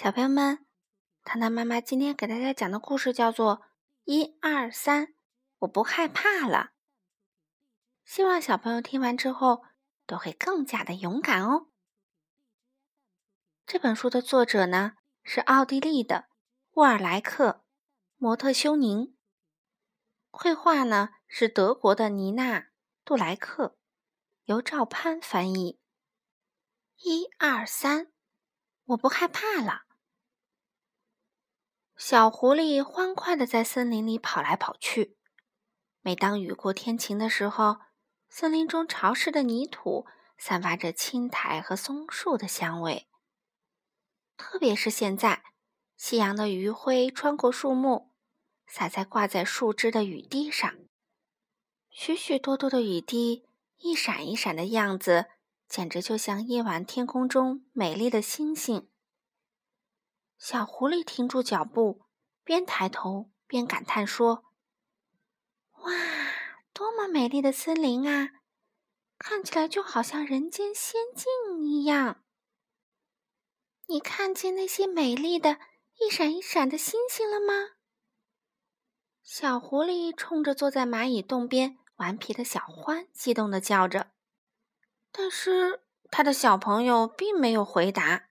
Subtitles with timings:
[0.00, 0.64] 小朋友们，
[1.24, 3.56] 糖糖妈妈今天给大家讲的故事叫做
[4.04, 5.12] 《一二三，
[5.58, 6.70] 我不害怕了》。
[8.04, 9.64] 希望小朋友听完之后
[10.06, 11.66] 都会更加的勇敢哦。
[13.66, 14.92] 这本书的作者呢
[15.24, 16.28] 是奥地利的
[16.74, 17.48] 沃尔莱克·
[18.18, 19.16] 摩特修宁，
[20.30, 22.60] 绘画呢是德国的尼娜·
[23.04, 23.76] 杜莱克，
[24.44, 25.80] 由赵潘翻译。
[26.98, 28.12] 一二三，
[28.84, 29.87] 我不害怕了。
[31.98, 35.16] 小狐狸欢快地在森林里跑来跑去。
[36.00, 37.78] 每当雨过天晴的时候，
[38.28, 40.06] 森林中潮湿的泥土
[40.38, 43.08] 散发着青苔和松树的香味。
[44.36, 45.42] 特别是现在，
[45.96, 48.12] 夕阳的余晖穿过树木，
[48.64, 50.72] 洒在挂在树枝的雨滴上。
[51.90, 53.44] 许许多多的雨滴
[53.78, 55.26] 一闪一闪的样子，
[55.68, 58.88] 简直就像夜晚天空中美丽的星星。
[60.38, 62.06] 小狐狸停住脚步，
[62.44, 64.44] 边抬头边感叹说
[65.82, 65.92] ：“哇，
[66.72, 68.30] 多么美丽的森林啊！
[69.18, 72.22] 看起来就好像人间仙境一样。
[73.86, 75.58] 你看见那些美丽的、
[75.98, 77.72] 一闪一闪的星星了吗？”
[79.24, 84.12] 小狐狸冲着坐在蚂蚁洞边顽皮的小獾激动地叫着，
[85.10, 88.27] 但是他的小朋友并没有回答。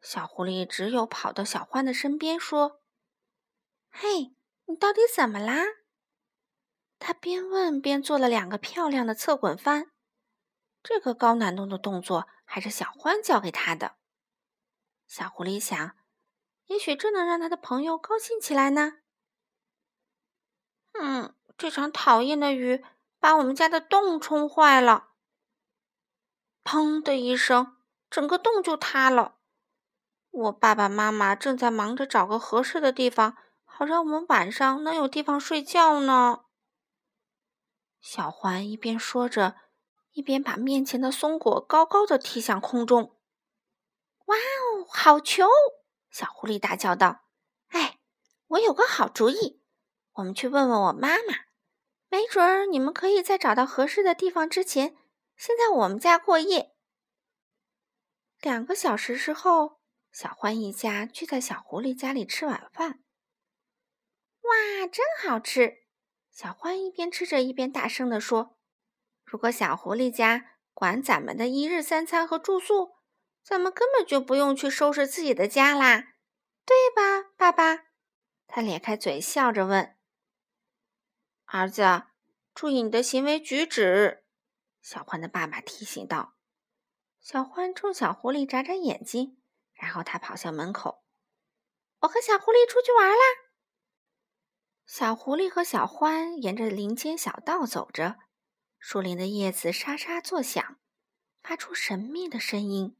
[0.00, 2.80] 小狐狸只有跑到小獾的身边说
[3.90, 4.34] ：“嘿，
[4.66, 5.64] 你到底怎么啦？”
[6.98, 9.90] 他边问边做了两个漂亮的侧滚翻。
[10.82, 13.96] 这个高难度的动作还是小獾教给他的。
[15.06, 15.96] 小狐狸想，
[16.66, 18.98] 也许这能让他的朋友高兴起来呢。
[20.92, 22.84] 嗯，这场讨厌的雨
[23.18, 25.10] 把我们家的洞冲坏了。
[26.64, 27.76] 砰的一声，
[28.10, 29.37] 整个洞就塌了。
[30.38, 36.44] 我爸爸妈妈正在忙着找个合适的地方，好让我们晚上能有地方睡觉呢。
[38.00, 39.56] 小欢一边说着，
[40.12, 43.16] 一边把面前的松果高高的踢向空中。
[44.26, 45.48] 哇哦，好球！
[46.08, 47.24] 小狐狸大叫道
[47.70, 47.98] ：“哎，
[48.46, 49.60] 我有个好主意，
[50.12, 51.34] 我们去问问我妈妈，
[52.08, 54.96] 没准儿你们可以在找到合适的地方之前，
[55.36, 56.76] 先在我们家过夜。”
[58.40, 59.77] 两个小时之后。
[60.20, 63.04] 小獾一家聚在小狐狸家里吃晚饭。
[64.40, 65.84] 哇，真好吃！
[66.32, 68.58] 小獾一边吃着一边大声地说
[69.22, 72.96] ：“如果小狐狸家管咱们的一日三餐和住宿，
[73.44, 76.14] 咱们根本就不用去收拾自己的家啦，
[76.66, 77.84] 对吧，爸爸？”
[78.48, 79.94] 他咧开嘴笑着问
[81.46, 82.02] ：“儿子，
[82.52, 84.24] 注意你的行为举止。”
[84.82, 86.34] 小獾的爸爸提醒道。
[87.20, 89.36] 小獾冲小狐狸眨眨眼睛。
[89.78, 91.04] 然后他跑向门口，
[92.00, 93.16] 我和小狐狸出去玩啦。
[94.84, 98.18] 小狐狸和小獾沿着林间小道走着，
[98.80, 100.80] 树林的叶子沙沙作响，
[101.42, 102.96] 发出神秘的声音。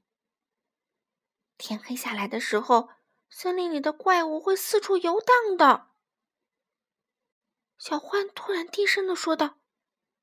[1.56, 2.90] 天黑下来的时候，
[3.28, 5.88] 森林里的怪物会四处游荡的。
[7.76, 9.58] 小獾突然低声的说道：“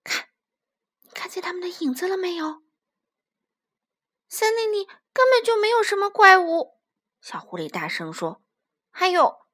[0.03, 0.29] 看，
[1.01, 2.63] 你看见他们的影子了没有？
[4.29, 6.77] 森林里。”根本就没有什么怪物，
[7.21, 8.43] 小狐狸大声说
[8.91, 9.45] ：“还有，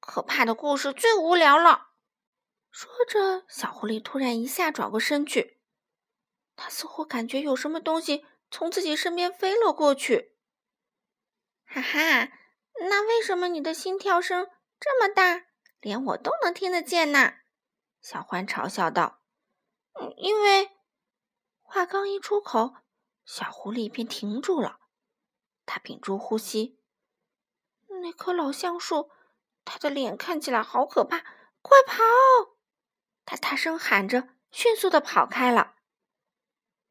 [0.00, 1.88] 可怕的故事最无聊了。”
[2.72, 5.60] 说着，小狐狸突然一下转过身去，
[6.56, 10.38] 他似乎感觉有什么东西从自己身边飞了过去。
[11.66, 12.32] 哈哈，
[12.88, 14.48] 那为什么你的心跳声
[14.80, 15.48] 这么大，
[15.80, 17.34] 连我都能听得见呢？
[18.00, 19.20] 小獾嘲笑道：“，
[20.16, 20.70] 因为……”
[21.60, 22.76] 话刚一出口，
[23.26, 24.79] 小狐狸便停住了。
[25.70, 26.80] 他屏住呼吸。
[28.02, 29.08] 那棵老橡树，
[29.64, 31.18] 它的脸看起来好可怕！
[31.62, 32.02] 快跑！
[33.24, 35.76] 他大声喊着，迅速的跑开了。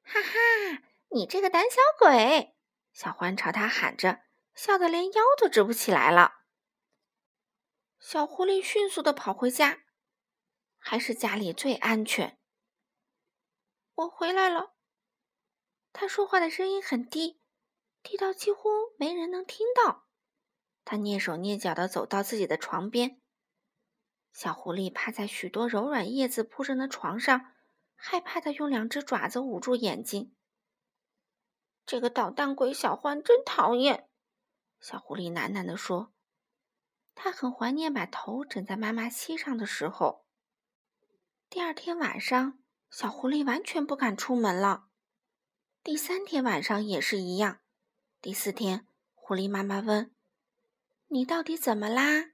[0.01, 2.55] 哈哈，你这个胆小鬼！
[2.93, 4.21] 小獾朝他喊着，
[4.55, 6.45] 笑得连腰都直不起来了。
[7.99, 9.81] 小狐狸迅速的跑回家，
[10.77, 12.39] 还是家里最安全。
[13.95, 14.73] 我回来了。
[15.91, 17.41] 他说话的声音很低。
[18.01, 20.07] 低到几乎没人能听到。
[20.85, 23.21] 他蹑手蹑脚地走到自己的床边。
[24.31, 27.53] 小狐狸趴在许多柔软叶子铺成的床上，
[27.95, 30.35] 害怕地用两只爪子捂住眼睛。
[31.85, 34.07] 这个捣蛋鬼小獾真讨厌，
[34.79, 36.13] 小狐狸喃喃地说。
[37.15, 40.25] 他很怀念把头枕在妈妈膝上的时候。
[41.49, 42.59] 第二天晚上，
[42.89, 44.85] 小狐狸完全不敢出门了。
[45.83, 47.59] 第三天晚上也是一样。
[48.21, 48.85] 第四天，
[49.15, 50.11] 狐狸妈妈问
[51.07, 52.31] ：“你到底怎么啦？”“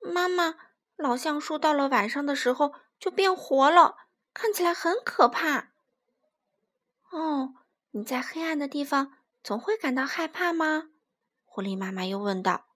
[0.00, 0.56] 妈妈，
[0.96, 5.72] 老橡树到了晚上的时候就变活了，看起来很可怕。
[7.12, 7.56] ”“哦，
[7.90, 10.88] 你在黑暗的地方总会感到害怕吗？”
[11.44, 12.68] 狐狸妈妈又问道。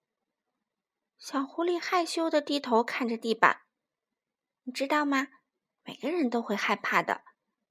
[1.17, 3.63] 小狐狸害羞的低头看着地板。
[4.65, 5.29] “你知道吗？
[5.83, 7.23] 每个人都会害怕的。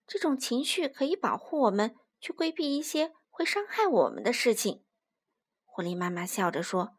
[0.07, 4.85] 这种情绪可以保护我们去规避一些会伤害我们的事情。”
[5.65, 6.97] 狐狸妈妈笑着说。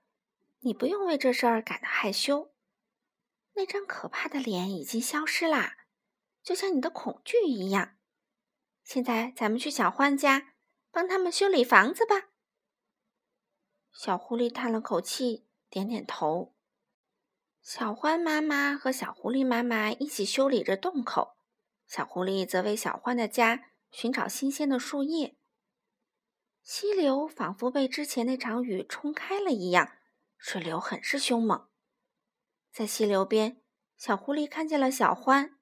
[0.60, 2.52] 你不用为这事儿感到害羞。
[3.52, 5.76] 那张可怕的脸已经消失啦，
[6.42, 7.96] 就像你的恐惧一样。
[8.82, 10.54] 现在咱们去小獾家，
[10.90, 12.30] 帮他们修理房子吧。
[13.92, 16.56] 小狐狸叹了口气，点点头。
[17.62, 21.36] 小獾妈妈和小狐狸妈妈一起修理着洞口，
[21.86, 25.36] 小狐狸则为小獾的家寻找新鲜的树叶。
[26.66, 29.92] 溪流仿佛被之前那场雨冲开了一样。
[30.36, 31.68] 水流很是凶猛，
[32.72, 33.62] 在溪流边，
[33.96, 35.56] 小狐狸看见了小欢。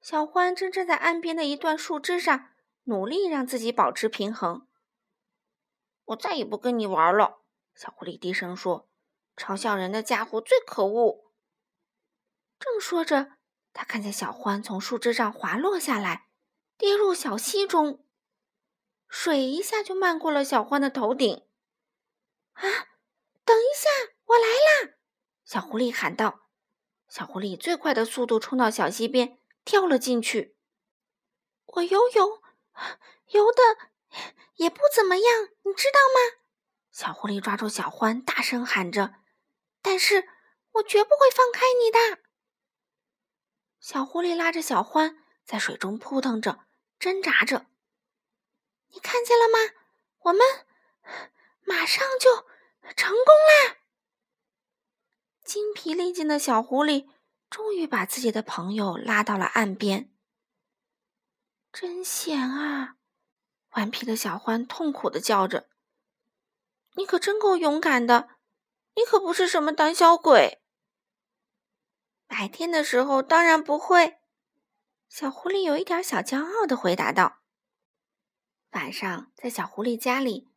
[0.00, 2.50] 小欢正站在岸边的一段树枝上，
[2.84, 4.68] 努力让自己保持平衡。
[6.04, 7.42] 我再也不跟你玩了，
[7.74, 8.88] 小狐狸低声说
[9.36, 11.32] ：“嘲笑人的家伙最可恶。”
[12.60, 13.32] 正说着，
[13.72, 16.28] 他看见小欢从树枝上滑落下来，
[16.78, 18.06] 跌入小溪中，
[19.10, 21.44] 水一下就漫过了小欢的头顶。
[22.52, 22.62] 啊！
[23.44, 23.90] 等一下，
[24.24, 24.94] 我来啦！
[25.44, 26.46] 小狐狸喊道。
[27.08, 30.56] 小狐狸以最快的速度冲到小溪边，跳了进去。
[31.66, 32.40] 我游泳，
[33.30, 33.62] 游的
[34.54, 36.38] 也不怎么样，你知道吗？
[36.92, 39.14] 小狐狸抓住小欢，大声喊着
[39.82, 40.28] ：“但是
[40.74, 42.22] 我绝不会放开你的！”
[43.80, 46.60] 小狐狸拉着小欢在水中扑腾着，
[46.98, 47.66] 挣扎着。
[48.92, 49.74] 你看见了吗？
[50.20, 50.40] 我们
[51.64, 52.46] 马上就……
[52.96, 53.76] 成功啦！
[55.44, 57.08] 精疲力尽的小狐狸
[57.48, 60.12] 终于把自己的朋友拉到了岸边。
[61.72, 62.96] 真险啊！
[63.72, 65.68] 顽皮的小欢痛苦的叫着
[66.96, 68.30] ：“你可真够勇敢的，
[68.96, 70.60] 你可不是什么胆小鬼。”
[72.26, 74.18] 白天的时候当然不会，
[75.08, 77.39] 小狐狸有一点小骄傲的回答道。
[78.70, 80.48] 晚上在小狐狸家里。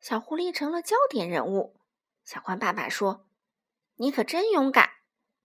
[0.00, 1.80] 小狐狸成了焦点人物。
[2.24, 3.26] 小欢爸爸说
[3.96, 4.90] ：“你可真勇敢，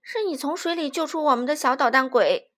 [0.00, 2.52] 是你从水里救出我们的小捣蛋鬼。”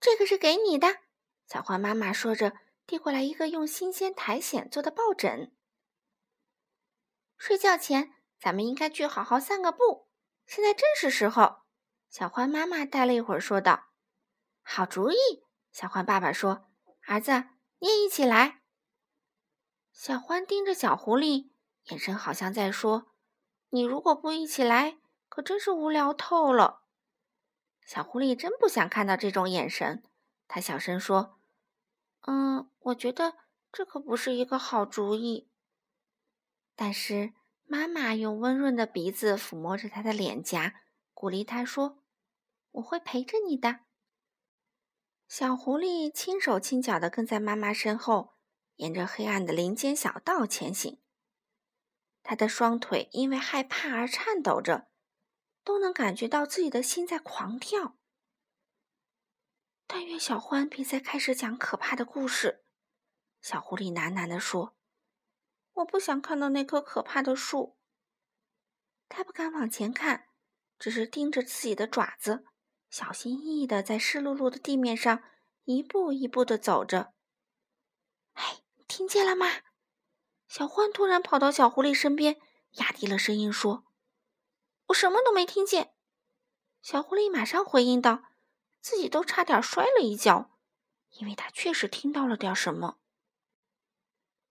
[0.00, 0.98] 这个是给你的。
[1.46, 2.52] 小欢妈妈说着，
[2.86, 5.52] 递过来一个用新鲜苔藓做的抱枕。
[7.36, 10.08] 睡觉前，咱们应该去好好散个步。
[10.46, 11.62] 现在正是时候。
[12.08, 13.88] 小欢妈妈待了一会儿，说道
[14.62, 15.16] ：“好主意。”
[15.72, 16.68] 小欢爸爸说
[17.06, 17.44] ：“儿子，
[17.80, 18.62] 你也一起来。”
[19.92, 21.50] 小欢盯着小狐狸，
[21.90, 23.08] 眼神好像在说
[23.68, 24.98] ：“你如果不一起来，
[25.28, 26.84] 可真是无聊透了。”
[27.84, 30.02] 小狐狸真不想看到这种眼神，
[30.46, 31.38] 他小声说
[32.26, 33.34] ：“嗯，我觉得
[33.72, 35.50] 这可不是一个好主意。”
[36.76, 37.34] 但是
[37.64, 40.80] 妈妈用温润的鼻子抚摸着他的脸颊，
[41.12, 41.98] 鼓励他说
[42.72, 43.80] ：“我会陪着你的。”
[45.30, 48.34] 小狐狸轻手轻脚的跟在妈妈身后。
[48.74, 51.00] 沿着黑暗的林间小道前行，
[52.24, 54.90] 他的双腿因为害怕而颤抖着，
[55.62, 57.96] 都能感觉到自己的心在狂跳。
[59.86, 62.64] 但愿小欢别再开始讲可怕的故事。
[63.40, 64.76] 小狐狸喃喃地说
[65.74, 67.78] ：“我不想看到那棵可怕的树。”
[69.08, 70.26] 他不敢往前看，
[70.76, 72.46] 只是盯着自己的爪子，
[72.90, 75.22] 小心翼翼地在湿漉漉的地面上
[75.64, 77.14] 一步一步地走着。
[78.34, 78.58] 哎！
[78.88, 79.46] 听见了吗？
[80.48, 82.40] 小欢突然跑到小狐狸身边，
[82.72, 83.84] 压低了声音说
[84.86, 85.94] ：“我什么都没听见。”
[86.82, 88.24] 小狐狸马上回应道
[88.82, 90.58] ：“自己都差点摔了一跤，
[91.10, 92.98] 因为他确实听到了点什么。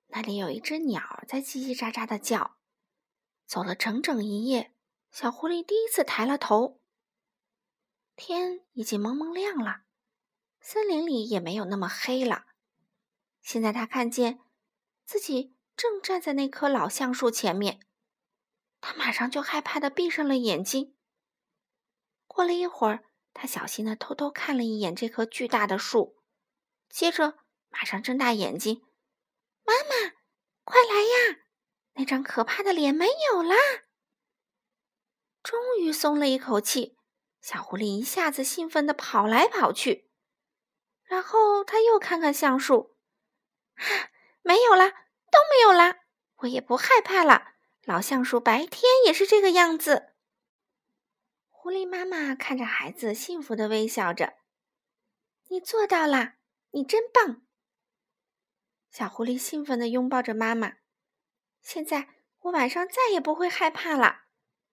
[0.08, 2.55] 那里有一只鸟在叽叽喳喳的叫。”
[3.46, 4.74] 走了整整一夜，
[5.12, 6.78] 小狐狸第一次抬了头。
[8.19, 9.83] 天已经蒙蒙亮了，
[10.59, 12.45] 森林里也没有那么黑了。
[13.41, 14.41] 现在他看见
[15.05, 17.79] 自己正站在那棵老橡树前面，
[18.81, 20.97] 他马上就害怕的闭上了眼睛。
[22.27, 26.17] 过了一会儿，他小心的偷偷看了一眼这棵巨大的树，
[26.89, 28.85] 接着马上睁大眼睛
[29.63, 30.13] ：“妈妈，
[30.65, 31.39] 快来呀！
[31.93, 33.55] 那张可怕的脸没有啦！”
[35.41, 36.97] 终于松了一口气，
[37.41, 40.10] 小狐狸一下子兴奋的跑来跑去，
[41.03, 42.96] 然后他又看看橡树。
[43.75, 43.84] 啊
[44.41, 46.00] 没有了，都没有了，
[46.38, 47.53] 我也不害怕了。
[47.84, 50.13] 老橡树白天也是这个样子。
[51.50, 54.36] 狐狸妈妈看着孩子，幸福的微笑着
[55.50, 56.38] ：“你做到啦，
[56.72, 57.43] 你真棒！”
[58.89, 60.77] 小狐狸兴奋的拥抱着妈妈。
[61.62, 62.08] 现在
[62.39, 64.24] 我晚上再也不会害怕了。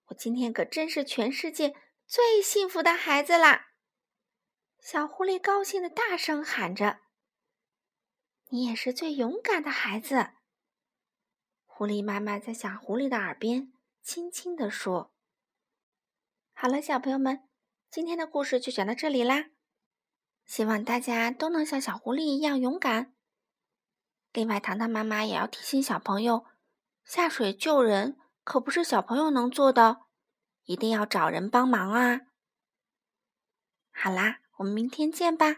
[0.07, 1.75] 我今天可真是全世界
[2.09, 3.73] 最幸福的孩子啦！
[4.79, 6.99] 小狐狸高兴的大声喊着
[8.47, 10.29] ：“你也是最勇敢的孩子。”
[11.67, 15.13] 狐狸妈妈在小狐狸的耳边轻轻地说
[16.55, 17.45] ：“好了，小朋友们，
[17.91, 19.49] 今天的故事就讲到这里啦。
[20.45, 23.13] 希望大家都能像小狐狸一样勇敢。
[24.31, 26.45] 另外，糖糖妈妈也要提醒小朋友，
[27.03, 30.06] 下水救人可不是小朋友能做的，
[30.67, 32.21] 一定要找人帮忙啊！
[33.91, 34.41] 好啦。
[34.57, 35.57] 我们明天见吧。